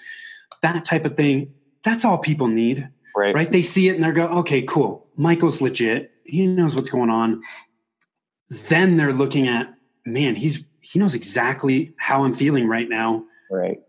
[0.63, 3.35] that type of thing that's all people need Right.
[3.35, 7.11] right they see it and they're go okay cool michael's legit he knows what's going
[7.11, 7.43] on
[8.49, 13.81] then they're looking at man he's he knows exactly how i'm feeling right now Right.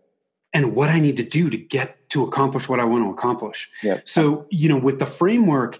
[0.54, 3.70] and what i need to do to get to accomplish what i want to accomplish
[3.84, 4.08] Yep.
[4.08, 5.80] so you know with the framework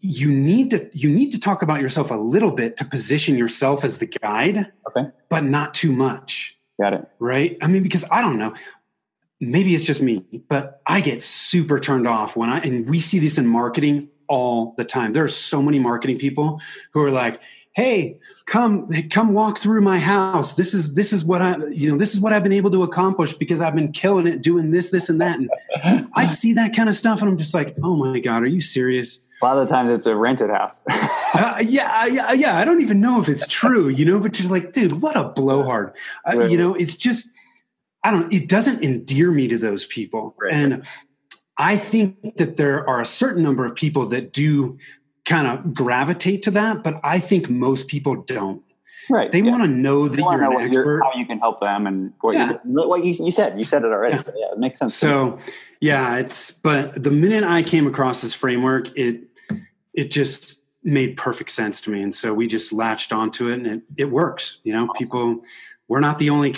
[0.00, 3.84] you need to you need to talk about yourself a little bit to position yourself
[3.84, 5.10] as the guide Okay.
[5.28, 7.08] but not too much Got it.
[7.18, 8.54] right i mean because i don't know
[9.40, 13.18] maybe it's just me but i get super turned off when i and we see
[13.18, 16.60] this in marketing all the time there are so many marketing people
[16.92, 17.40] who are like
[17.72, 21.98] hey come come walk through my house this is this is what i you know
[21.98, 24.90] this is what i've been able to accomplish because i've been killing it doing this
[24.90, 27.94] this and that and i see that kind of stuff and i'm just like oh
[27.94, 30.80] my god are you serious A lot of the times it's a rented house.
[30.88, 32.56] uh, yeah, yeah, yeah.
[32.56, 35.24] I don't even know if it's true, you know, but you're like, dude, what a
[35.24, 35.92] blowhard.
[36.26, 37.28] Uh, You know, it's just,
[38.06, 40.34] I don't, it doesn't endear me to those people.
[40.40, 40.52] Right.
[40.52, 40.86] And
[41.58, 44.78] I think that there are a certain number of people that do
[45.24, 48.62] kind of gravitate to that, but I think most people don't.
[49.10, 49.32] right.
[49.32, 49.50] They yeah.
[49.50, 51.00] want to know that you're know an expert.
[51.02, 52.52] how you can help them and what, Yeah.
[52.64, 53.58] you, what you, you said.
[53.58, 54.14] You said it already.
[54.16, 54.20] Yeah.
[54.20, 54.94] So yeah, it makes sense.
[54.94, 55.38] So
[55.80, 59.22] yeah, it's but the minute I came across this framework, it
[59.94, 63.66] it just made perfect sense to me, and so we just latched onto it, and
[63.66, 64.58] it, it works.
[64.62, 64.96] You know, Awesome.
[64.96, 65.42] people.
[65.88, 66.54] We're not the only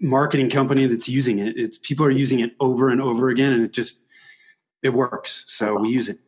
[0.00, 1.54] marketing company that's using it.
[1.56, 4.02] It's people are using it over and over again, and it just
[4.82, 5.44] it works.
[5.46, 6.18] So we use it.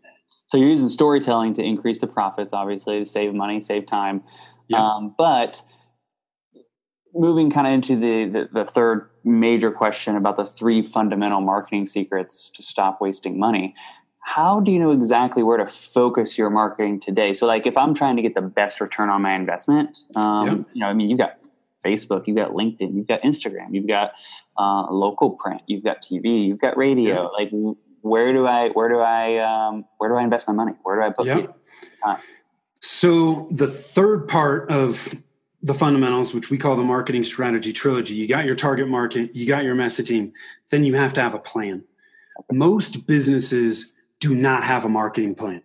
[0.46, 4.22] So you're using storytelling to increase the profits, obviously, to save money, save time.
[4.74, 5.62] Um, but
[7.14, 11.86] moving kind of into the, the the third major question about the three fundamental marketing
[11.86, 13.74] secrets to stop wasting money.
[14.20, 17.32] How do you know exactly where to focus your marketing today?
[17.32, 20.80] So, like, if I'm trying to get the best return on my investment, um, you
[20.80, 21.41] know, I mean, you've got
[21.82, 24.12] Facebook, you've got LinkedIn, you've got Instagram, you've got
[24.58, 27.14] uh, local print, you've got TV, you've got radio.
[27.14, 27.28] Yeah.
[27.28, 27.50] Like,
[28.00, 30.72] where do I, where do I, um, where do I invest my money?
[30.82, 31.36] Where do I put Yeah.
[31.36, 31.56] people?
[32.80, 35.14] So the third part of
[35.62, 39.46] the fundamentals, which we call the marketing strategy trilogy, you got your target market, you
[39.46, 40.32] got your messaging,
[40.70, 41.84] then you have to have a plan.
[42.50, 45.62] Most businesses do not have a marketing plan.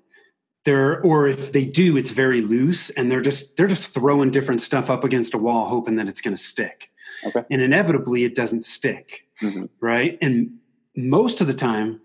[0.67, 4.61] They're or if they do it's very loose and they're just they're just throwing different
[4.61, 6.91] stuff up against a wall hoping that it's going to stick
[7.25, 7.43] Okay.
[7.49, 9.69] and inevitably it doesn't stick Mhm.
[9.79, 10.51] right and
[10.95, 12.01] most of the time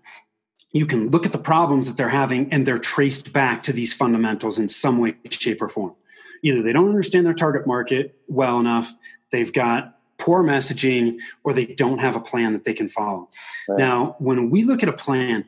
[0.71, 3.91] you can look at the problems that they're having and they're traced back to these
[3.93, 5.93] fundamentals in some way shape or form
[6.41, 8.95] either they don't understand their target market well enough
[9.33, 13.27] they've got poor messaging or they don't have a plan that they can follow
[13.67, 13.79] Right.
[13.79, 15.43] now when we look at a plan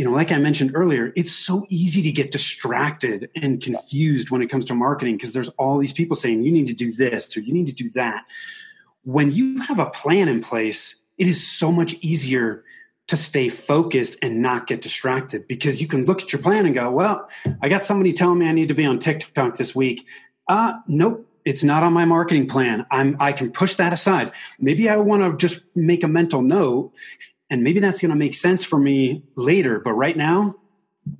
[0.00, 4.40] you know like i mentioned earlier it's so easy to get distracted and confused when
[4.40, 7.36] it comes to marketing because there's all these people saying you need to do this
[7.36, 8.24] or you need to do that.
[9.04, 12.64] When you have a plan in place it is so much easier
[13.08, 16.74] to stay focused and not get distracted because you can look at your plan and
[16.74, 17.28] go well
[17.60, 20.06] i got somebody telling me i need to be on tiktok this week.
[20.48, 22.86] Uh nope it's not on my marketing plan.
[22.90, 24.32] I'm i can push that aside.
[24.58, 26.92] Maybe i want to just make a mental note
[27.50, 30.54] and maybe that's going to make sense for me later but right now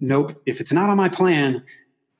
[0.00, 1.62] nope if it's not on my plan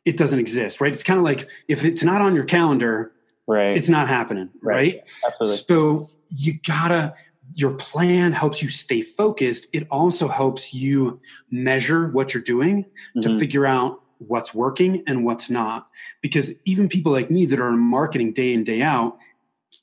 [0.04, 3.12] it doesn't exist right it's kind of like if it's not on your calendar
[3.46, 3.76] Right.
[3.76, 5.02] it's not happening Right.
[5.02, 5.56] right, Absolutely.
[5.68, 7.14] so you gotta
[7.54, 11.20] your plan helps you stay focused it also helps you
[11.50, 12.84] measure what you're doing
[13.22, 13.38] to Mhm.
[13.40, 15.88] figure out what's working and what's not
[16.20, 19.16] because even people like me that are in marketing day in day out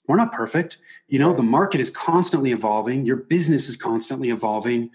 [0.08, 4.90] we're not perfect you know the market is constantly evolving your business is constantly evolving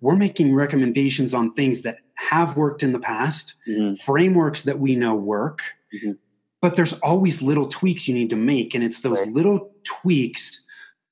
[0.00, 4.00] we're making recommendations on things that have worked in the past Mhm.
[4.00, 5.60] frameworks that we know work
[6.02, 6.18] Mhm.
[6.60, 9.32] but there's always little tweaks you need to make and it's those Right.
[9.32, 10.64] little tweaks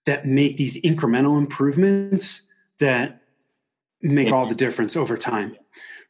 [0.07, 2.43] that make these incremental improvements
[2.81, 3.21] that
[4.03, 4.35] make Yeah.
[4.35, 5.57] all the difference over time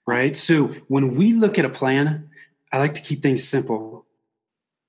[0.07, 2.29] right so when we look at a plan
[2.73, 4.07] i like to keep things simple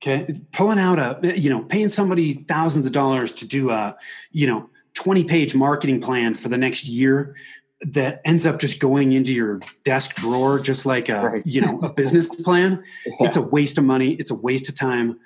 [0.05, 3.95] okay pulling out a you know paying somebody thousands of dollars to do a
[4.31, 7.35] you know 20 page marketing plan for the next year
[7.81, 11.45] that ends up just going into your desk drawer just like a Right.
[11.45, 13.13] you know a business plan Yeah.
[13.27, 15.19] it's a waste of money it's a waste of time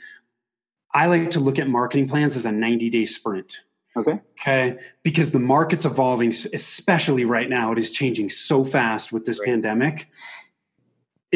[0.93, 3.61] i like to look at marketing plans as a 90 day sprint
[3.95, 4.19] Okay.
[4.39, 9.39] okay because the market's evolving especially right now it is changing so fast with this
[9.39, 9.47] Right.
[9.47, 10.07] pandemic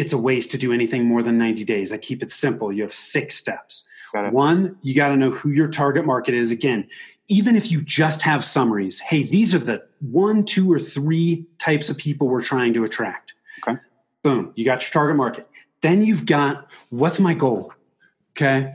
[0.01, 1.93] it's a waste to do anything more than 90 days.
[1.93, 2.73] I keep it simple.
[2.73, 3.83] You have six steps.
[4.31, 6.51] One you got to know who your target market is.
[6.51, 6.87] Again
[7.27, 11.89] even if you just have summaries hey these are the one two or three types
[11.89, 13.33] of people we're trying to attract.
[13.65, 13.79] Okay.
[14.23, 15.47] boom you got your target market.
[15.81, 17.73] Then you've got what's my goal?
[18.31, 18.73] Okay?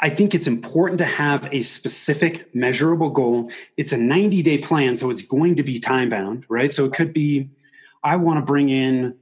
[0.00, 3.52] I think it's important to have a specific measurable goal.
[3.76, 6.72] It's a 90 day plan, so it's going to be time bound, right?
[6.72, 7.50] So it could be
[8.02, 9.14] I want to bring in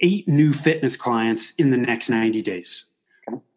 [0.00, 2.86] eight new fitness clients in the next 90 days.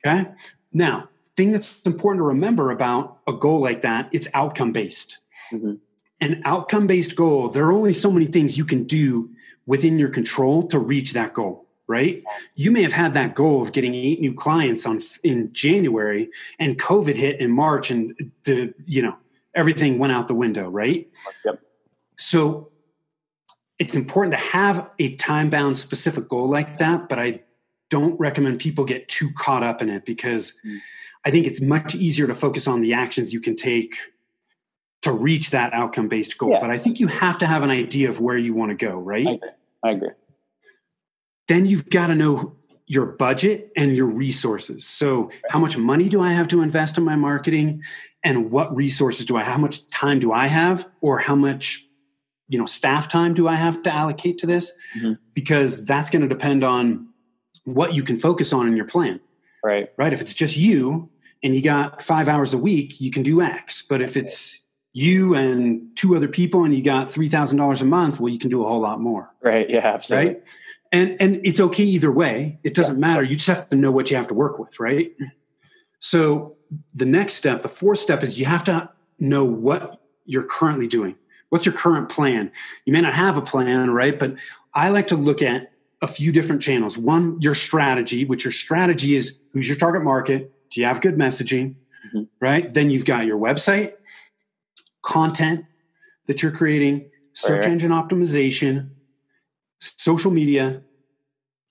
[0.05, 0.29] Okay.
[0.71, 5.19] Now, thing that's important to remember about a goal like that, it's outcome based.
[5.51, 5.79] Mhm.
[6.21, 9.29] An outcome based goal, there are only so many things you can do
[9.65, 12.23] within your control to reach that goal, right?
[12.55, 16.29] You may have had that goal of getting eight new clients on in January
[16.59, 19.15] and COVID hit in March and the, you know,
[19.55, 21.09] everything went out the window, right?
[21.45, 21.59] Yep.
[22.17, 22.69] So
[23.79, 27.41] it's important to have a time bound specific goal like that, but I
[27.89, 30.79] don't recommend people get too caught up in it because Mm.
[31.25, 33.95] I think it's much easier to focus on the actions you can take
[35.03, 36.51] to reach that outcome based goal.
[36.51, 36.59] Yeah.
[36.59, 38.97] But I think you have to have an idea of where you want to go,
[38.97, 39.25] right?
[39.27, 39.49] I agree.
[39.83, 40.09] I agree.
[41.47, 42.55] then you've got to know
[42.87, 44.85] your budget and your resources.
[44.85, 47.81] So, how much money do I have to invest in my marketing
[48.23, 49.53] and what resources do I have?
[49.53, 51.85] How much time do I have or how much
[52.47, 54.71] you know staff time do I have to allocate to this?
[54.99, 55.17] Mhm.
[55.33, 57.07] Because that's going to depend on
[57.65, 59.19] what you can focus on in your plan,
[59.63, 59.87] Right.
[59.97, 60.11] right?
[60.13, 61.09] If it's just you
[61.41, 63.81] and you got 5 hours a week, you can do X.
[63.81, 64.59] But if it's
[64.91, 68.63] you and two other people and you got $3,000 a month, well you can do
[68.63, 69.69] a whole lot more Right.
[69.69, 69.79] Yeah.
[69.93, 70.33] Absolutely.
[70.35, 70.43] right?
[70.91, 72.59] And and it's okay either way.
[72.63, 73.23] It doesn't matter.
[73.23, 75.11] You just have to know what you have to work with, right?
[75.99, 76.57] So
[76.93, 81.15] the next step, the fourth step is you have to know what you're currently doing.
[81.53, 82.51] What's your current plan?
[82.85, 84.17] You may not have a plan, right?
[84.17, 84.37] But
[84.73, 86.97] I like to look at a few different channels.
[86.97, 90.51] One, your strategy, which your strategy is who's your target market?
[90.71, 91.75] Do you have good messaging?
[92.11, 92.27] Mhm.
[92.39, 92.73] Right?
[92.73, 93.93] Then you've got your website,
[95.03, 95.65] content
[96.25, 97.71] that you're creating, search Right.
[97.73, 98.89] engine optimization,
[99.79, 100.81] social media,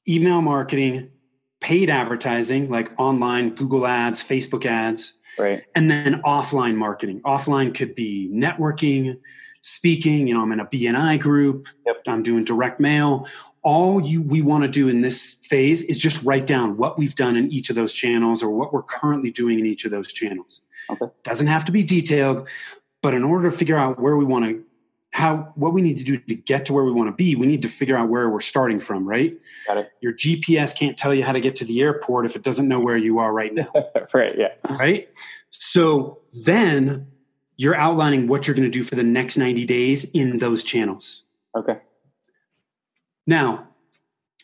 [0.08, 1.10] email marketing,
[1.58, 5.64] paid advertising like online Google ads, Facebook ads, Right.
[5.74, 7.20] and then offline marketing.
[7.22, 9.18] Offline could be networking,
[9.62, 12.02] speaking, you know, I'm in a BNI group, Yep.
[12.06, 13.26] I'm doing direct mail.
[13.62, 17.14] All you we want to do in this phase is just write down what we've
[17.14, 20.12] done in each of those channels or what we're currently doing in each of those
[20.12, 20.60] channels.
[20.90, 21.06] Okay.
[21.22, 22.48] Doesn't have to be detailed,
[23.02, 24.64] but in order to figure out where we want to
[25.12, 27.46] how what we need to do to get to where we want to be we
[27.46, 31.12] need to figure out where we're starting from right got it your gps can't tell
[31.12, 33.52] you how to get to the airport if it doesn't know where you are right
[33.54, 33.70] now
[34.14, 34.48] right yeah
[34.78, 35.10] right
[35.50, 37.06] so then
[37.62, 41.22] you're outlining what you're going to do for the next 90 days in those channels.
[41.56, 41.78] Okay.
[43.26, 43.68] Now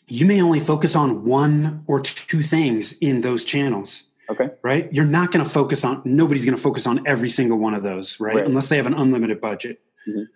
[0.07, 4.51] you may only focus on one or two things in those channels okay.
[4.63, 4.91] right?
[4.93, 7.83] You're not going to focus on nobody's going to focus on every single one of
[7.83, 8.45] those right, Right.
[8.45, 9.81] unless they have an unlimited budget.
[10.07, 10.27] Mhm.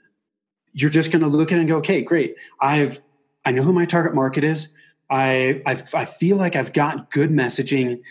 [0.74, 2.36] you're just going to look at it and go okay great.
[2.60, 3.02] I've
[3.46, 4.68] i know who my target market is.
[5.10, 8.02] I I've, i feel like i've got good messaging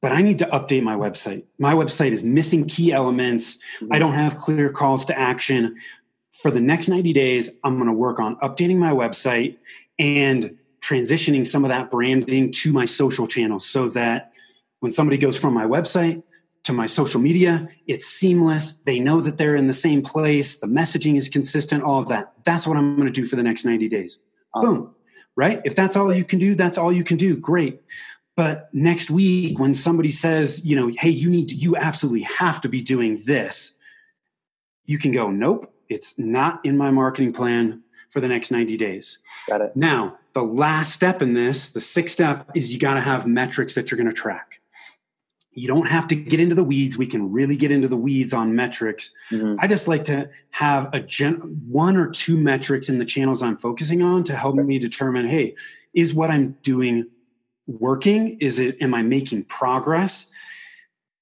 [0.00, 3.98] but i need to update my website my website is missing key elements i mm-hmm.
[3.98, 5.76] don't have clear calls to action
[6.32, 9.56] for the next 90 days i'm going to work on updating my website
[9.98, 14.32] and transitioning some of that branding to my social channels so that
[14.80, 16.22] when somebody goes from my website
[16.64, 18.72] to my social media, it's seamless.
[18.72, 20.58] They know that they're in the same place.
[20.58, 22.32] The messaging is consistent, all of that.
[22.44, 24.18] That's what I'm going to do for the next 90 days.
[24.54, 24.74] Awesome.
[24.74, 24.94] Boom.
[25.36, 25.60] Right?
[25.64, 27.36] If that's all you can do, that's all you can do.
[27.36, 27.80] Great.
[28.40, 32.58] But next week, when somebody says, you know, hey, you need to, you absolutely have
[32.62, 33.76] to be doing this,
[34.86, 39.18] you can go, nope, it's not in my marketing plan for the next 90 days.
[39.46, 43.02] got it Now, the last step in this, the sixth step, is you got to
[43.02, 44.62] have metrics that you're going to track.
[45.52, 46.96] You don't have to get into the weeds.
[46.96, 49.10] We can really get into the weeds on metrics.
[49.30, 49.56] Mhm.
[49.60, 53.58] I just like to have a gen- one or two metrics in the channels I'm
[53.58, 55.56] focusing on to help me determine, hey,
[55.92, 57.04] is what I'm doing
[57.78, 58.38] working?
[58.40, 60.26] Is it am I making progress?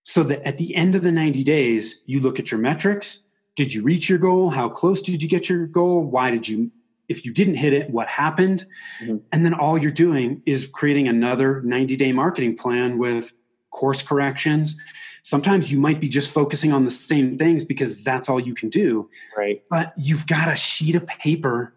[0.05, 3.21] So that at the end of the 90 days, you look at your metrics.
[3.57, 4.51] Did you reach your goal?
[4.51, 6.03] How close did you get your goal?
[6.03, 6.71] Why did you
[7.09, 8.67] if you didn't hit it, what happened?
[9.03, 9.23] Mhm.
[9.33, 13.33] And then all you're doing is creating another 90 day marketing plan with
[13.71, 14.79] course corrections.
[15.23, 18.69] Sometimes you might be just focusing on the same things because that's all you can
[18.69, 21.75] do, right but you've got a sheet of paper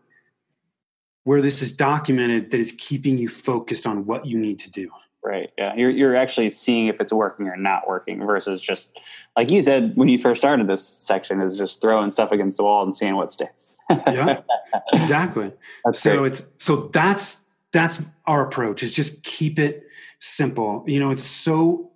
[1.24, 4.90] where this is documented that is keeping you focused on what you need to do.
[5.24, 5.52] Right.
[5.58, 5.76] Yeah.
[5.76, 9.00] You're you're actually seeing if it's working or not working versus just
[9.38, 12.64] like you said when you first started this section is just throwing stuff against the
[12.64, 13.70] wall and seeing what sticks.
[13.90, 14.42] Yeah,
[14.94, 15.52] exactly.
[15.86, 16.28] That's so great.
[16.28, 19.86] it's so that's that's our approach is just keep it
[20.20, 21.92] simple you know it's so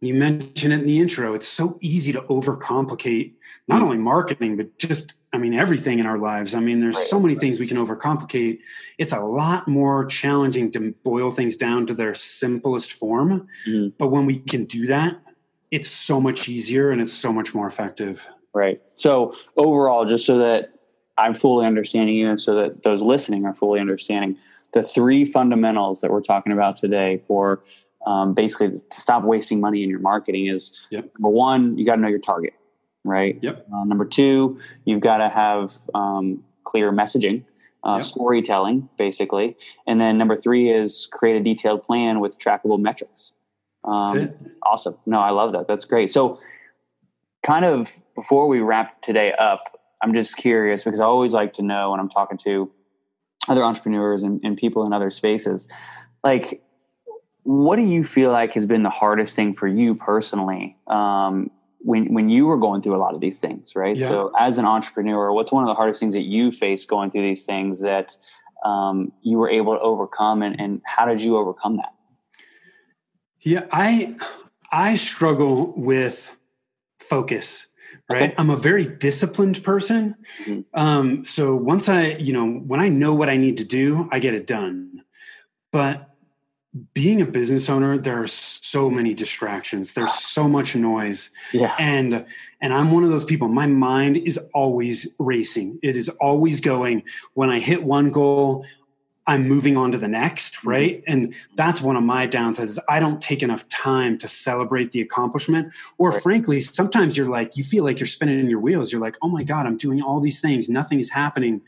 [0.00, 3.32] you mentioned it in the intro it's so easy to overcomplicate
[3.68, 3.84] not Mm.
[3.84, 7.20] only marketing but just i mean everything in our lives i mean there's Right, so
[7.20, 8.58] many things we can overcomplicate
[8.98, 13.92] it's a lot more challenging to boil things down to their simplest form Mhm.
[13.98, 15.20] but when we can do that
[15.70, 18.22] it's so much easier and it's so much more effective
[18.54, 18.78] Right.
[18.96, 20.74] So overall, just so that
[21.16, 24.36] I'm fully understanding you and so that those listening are fully understanding
[24.74, 27.62] the three fundamentals that we're talking about today for
[28.06, 31.12] um, basically to stop wasting money in your marketing is Yep.
[31.18, 32.52] number one, you got to know your target,
[33.04, 33.38] right?
[33.42, 33.66] Yep.
[33.74, 37.44] Uh, number two, you've got to have um, clear messaging,
[37.84, 38.02] uh, Yep.
[38.02, 39.56] storytelling, basically.
[39.86, 43.32] And then number three is create a detailed plan with trackable metrics.
[43.84, 44.38] Um, That's it.
[44.62, 44.96] Awesome.
[45.06, 45.66] No, I love that.
[45.66, 46.10] That's great.
[46.10, 46.38] So,
[47.42, 51.62] kind of before we wrap today up, I'm just curious because I always like to
[51.62, 52.70] know when I'm talking to
[53.48, 55.68] other entrepreneurs and, and people in other spaces,
[56.22, 56.62] like,
[57.42, 61.50] what do you feel like has been the hardest thing for you personally um,
[61.84, 63.96] when when you were going through a lot of these things, right?
[63.96, 64.08] Yeah.
[64.08, 67.22] So, as an entrepreneur, what's one of the hardest things that you faced going through
[67.22, 68.16] these things that
[68.64, 71.94] um, you were able to overcome, and, and how did you overcome that?
[73.40, 74.16] Yeah, I
[74.70, 76.30] I struggle with
[77.00, 77.66] focus.
[78.08, 80.16] Right, I'm a very disciplined person.
[80.46, 80.64] Mhm.
[80.74, 84.18] Um, so once I, you know, when I know what I need to do, I
[84.18, 85.02] get it done.
[85.72, 86.11] But
[86.94, 89.92] being a business owner, there are so many distractions.
[89.92, 91.74] There's so much noise, Yeah.
[91.78, 92.24] and
[92.60, 93.48] and I'm one of those people.
[93.48, 95.78] My mind is always racing.
[95.82, 97.02] It is always going.
[97.34, 98.64] When I hit one goal,
[99.26, 100.68] I'm moving on to the next, mm-hmm.
[100.68, 101.04] right?
[101.06, 105.00] And that's one of my downsides is I don't take enough time to celebrate the
[105.00, 105.72] accomplishment.
[105.98, 106.22] Or Right.
[106.22, 108.90] frankly, sometimes you're like, you feel like you're spinning in your wheels.
[108.92, 110.68] You're like, oh my God, I'm doing all these things.
[110.68, 111.60] Nothing is happening.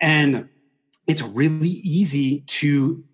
[0.00, 0.48] And
[1.06, 3.04] it's really easy to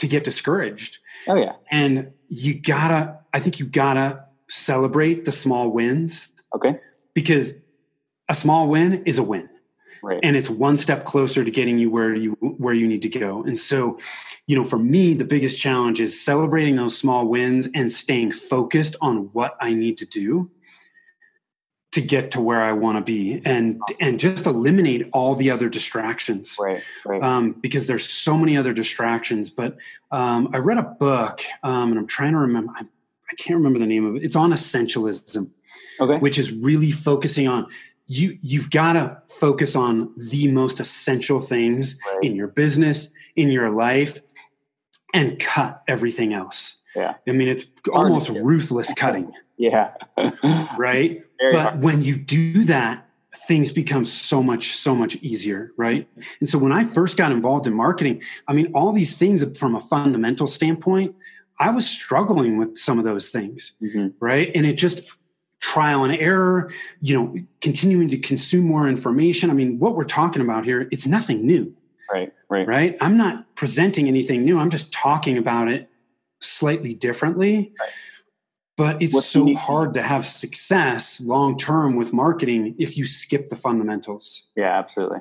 [0.00, 0.98] to get discouraged.
[1.28, 1.52] Oh yeah.
[1.70, 6.78] And you gotta, I think you gotta celebrate the small wins Okay.
[7.14, 7.52] because
[8.28, 9.48] a small win is a win
[10.02, 10.20] Right.
[10.22, 13.42] and it's one step closer to getting you where you where you need to go
[13.42, 13.98] and so
[14.46, 18.94] you know for me the biggest challenge is celebrating those small wins and staying focused
[19.00, 20.48] on what i need to do
[21.96, 25.68] to get to where i want to be and and just eliminate all the other
[25.68, 26.82] distractions right.
[27.04, 27.22] Right.
[27.22, 29.76] um, because there's so many other distractions but
[30.12, 33.78] um, i read a book um, and i'm trying to remember I, I can't remember
[33.78, 35.50] the name of it it's on essentialism
[36.00, 36.18] okay.
[36.18, 37.66] which is really focusing on
[38.06, 42.24] you you've got to focus on the most essential things right.
[42.24, 44.20] in your business, in your life,
[45.12, 46.76] and cut everything else.
[46.94, 47.14] Yeah.
[47.26, 49.32] I mean, it's almost ruthless cutting.
[49.56, 49.94] yeah.
[50.78, 51.24] right.
[51.38, 51.82] Very but hard.
[51.82, 53.06] when you do that,
[53.46, 56.08] things become so much so much easier right?
[56.40, 59.74] And so when i first got involved in marketing i mean all these things from
[59.74, 61.14] a fundamental standpoint
[61.60, 64.08] i was struggling with some of those things mm-hmm.
[64.20, 64.50] right?
[64.54, 65.02] And it just
[65.60, 69.50] trial and error you know continuing to consume more information.
[69.50, 71.74] I mean what we're talking about here it's nothing new
[72.12, 72.66] right right.
[72.66, 72.96] right?
[73.00, 74.58] I'm not presenting anything new.
[74.58, 75.88] I'm just talking about it
[76.40, 77.72] slightly differently.
[77.78, 77.90] Right.
[78.76, 83.48] But it's What's so hard to have success long term with marketing if you skip
[83.48, 84.44] the fundamentals.
[84.56, 85.20] Yeah absolutely.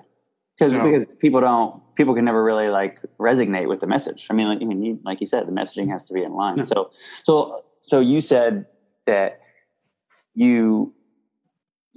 [0.57, 4.27] Because so, because people don't people can never really like resonate with the message.
[4.29, 6.33] I mean like, I mean, you, like you said the messaging has to be in
[6.33, 6.57] line.
[6.57, 6.63] No.
[6.63, 6.91] so
[7.23, 8.65] so so you said
[9.05, 9.41] that
[10.33, 10.93] you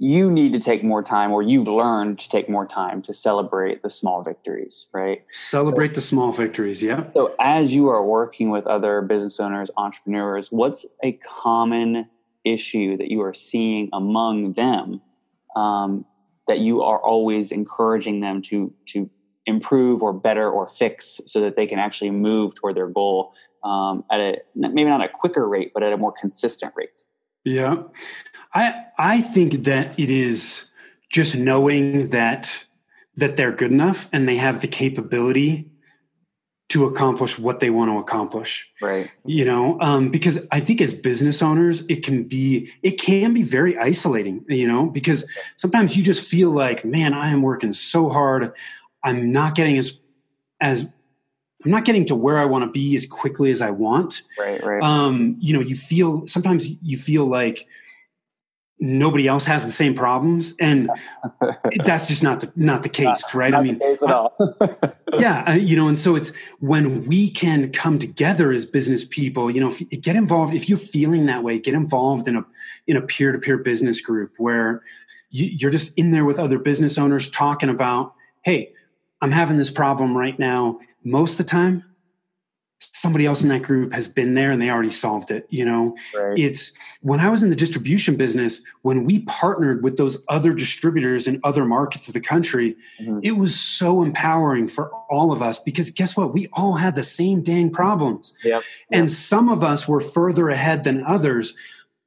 [0.01, 3.83] you need to take more time or you've learned to take more time to celebrate
[3.83, 5.23] the small victories right?
[5.31, 7.03] Celebrate so, the small victories yeah.
[7.13, 12.07] So as you are working with other business owners entrepreneurs what's a common
[12.45, 15.01] issue that you are seeing among them
[15.55, 16.05] um,
[16.47, 19.09] that you are always encouraging them to to
[19.45, 23.33] improve or better or fix so that they can actually move toward their goal
[23.65, 26.89] um, at a maybe not a quicker rate but at a more consistent rate?
[27.43, 27.75] Yeah.
[28.53, 30.65] I I think that it is
[31.09, 32.65] just knowing that
[33.17, 35.69] that they're good enough and they have the capability
[36.69, 40.93] to accomplish what they want to accomplish right you know um, because i think as
[40.93, 46.03] business owners it can be it can be very isolating you know because sometimes you
[46.03, 48.53] just feel like man i am working so hard
[49.03, 49.99] i'm not getting as
[50.61, 50.91] as
[51.65, 54.21] I'm not getting to where I want to be as quickly as I want.
[54.39, 54.81] Right, right.
[54.81, 57.67] Um, you know, you feel sometimes you feel like
[58.79, 60.89] nobody else has the same problems, and
[61.85, 63.51] that's just not the not the case, not, right?
[63.51, 64.33] Not I mean, case at all.
[65.19, 69.51] yeah, you know, and so it's when we can come together as business people.
[69.51, 71.59] You know, if, get involved if you're feeling that way.
[71.59, 72.45] Get involved in a
[72.87, 74.83] in a peer to peer business group where
[75.29, 78.13] you, you're just in there with other business owners talking about,
[78.43, 78.73] hey,
[79.21, 81.83] I'm having this problem right now most of the time
[82.79, 85.95] somebody else in that group has been there and they already solved it you know
[86.15, 86.37] right.
[86.37, 86.71] it's
[87.01, 91.39] when i was in the distribution business when we partnered with those other distributors in
[91.43, 93.19] other markets of the country mm-hmm.
[93.23, 97.03] it was so empowering for all of us because guess what we all had the
[97.03, 98.63] same dang problems yep.
[98.91, 99.11] and yep.
[99.11, 101.55] some of us were further ahead than others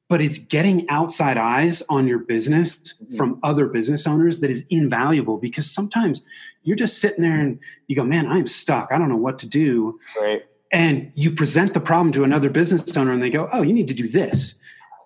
[0.09, 3.17] but it's getting outside eyes on your business mm-hmm.
[3.17, 6.23] from other business owners that is invaluable because sometimes
[6.65, 8.93] you're just sitting there and you go, man, I'm stuck.
[8.93, 9.99] I don't know what to do.
[10.21, 10.45] Right.
[10.73, 13.89] And you present the problem to another business owner and they go, oh, you need
[13.89, 14.55] to do this.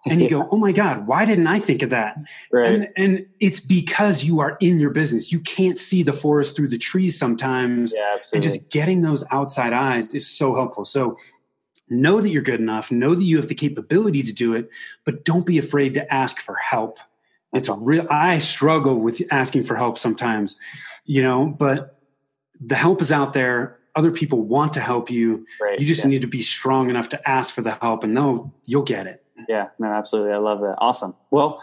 [0.09, 2.17] And you go, oh my God, why didn't I think of that?
[2.53, 2.73] Right.
[2.73, 5.33] And, and it's because you are in your business.
[5.33, 7.93] You can't see the forest through the trees sometimes.
[7.95, 10.85] Yeah, and just getting those outside eyes is so helpful.
[10.85, 11.17] So
[11.89, 14.71] know that you're good enough, know that you have the capability to do it,
[15.05, 16.99] but don't be afraid to ask for help.
[17.53, 20.57] It's a real, I struggle with asking for help sometimes,
[21.05, 22.01] you know, but
[22.61, 23.79] the help is out there.
[23.97, 25.47] Other people want to help you.
[25.61, 26.11] Right, you just yeah.
[26.11, 29.25] need to be strong enough to ask for the help and know you'll get it.
[29.49, 30.33] Yeah, no, absolutely.
[30.33, 30.77] I love that.
[30.79, 31.15] Awesome.
[31.31, 31.63] Well,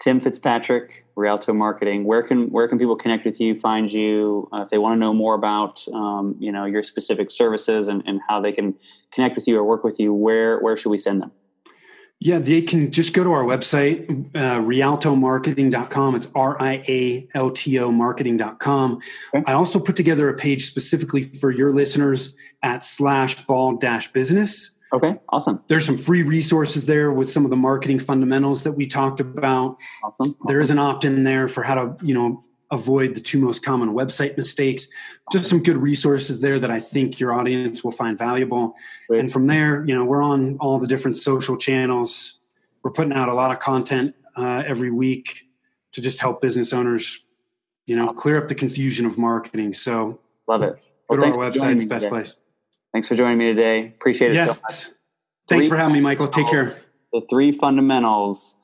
[0.00, 2.04] Tim Fitzpatrick, Rialto Marketing.
[2.04, 4.98] Where can where can people connect with you, find you, uh, if they want to
[4.98, 8.74] know more about um, you know your specific services and, and how they can
[9.10, 10.14] connect with you or work with you?
[10.14, 11.32] Where where should we send them?
[12.20, 16.16] Yeah, they can just go to our website, uh, rialtomarketing.com.
[16.16, 19.00] It's R I A L T O marketing.com.
[19.34, 19.44] Okay.
[19.46, 24.72] I also put together a page specifically for your listeners at slash ball dash business.
[24.92, 25.62] Okay, awesome.
[25.68, 29.76] There's some free resources there with some of the marketing fundamentals that we talked about.
[30.02, 30.32] Awesome.
[30.32, 30.36] awesome.
[30.46, 33.90] There is an opt-in there for how to, you know, avoid the two most common
[33.90, 34.86] website mistakes.
[35.32, 38.74] Just some good resources there that I think your audience will find valuable.
[39.08, 39.20] Great.
[39.20, 42.40] And from there, you know, we're on all the different social channels.
[42.82, 45.48] We're putting out a lot of content uh, every week
[45.92, 47.24] to just help business owners,
[47.86, 49.74] you know, clear up the confusion of marketing.
[49.74, 50.78] So love it.
[51.08, 52.10] Well, go to our website; it's best today.
[52.10, 52.34] place.
[52.92, 53.88] Thanks for joining me today.
[53.88, 54.34] Appreciate it.
[54.34, 54.60] Yes.
[54.84, 54.90] So
[55.48, 56.28] Thanks for having me, Michael.
[56.28, 56.78] Take care.
[57.12, 58.56] The three fundamentals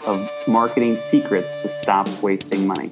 [0.00, 2.90] of marketing secrets to stop wasting money.